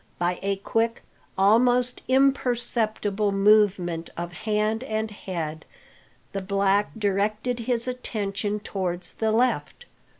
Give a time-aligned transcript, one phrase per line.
[0.17, 1.03] By a quick,
[1.37, 5.63] almost imperceptible movement of hand and head,
[6.33, 9.85] the black directed his attention towards the left.